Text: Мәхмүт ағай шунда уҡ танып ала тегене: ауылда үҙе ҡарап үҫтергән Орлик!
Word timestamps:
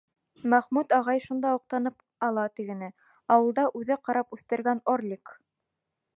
Мәхмүт 0.51 0.95
ағай 0.99 1.19
шунда 1.25 1.51
уҡ 1.57 1.63
танып 1.73 2.27
ала 2.29 2.47
тегене: 2.61 2.91
ауылда 3.37 3.67
үҙе 3.83 4.01
ҡарап 4.09 4.35
үҫтергән 4.39 4.85
Орлик! 4.97 5.37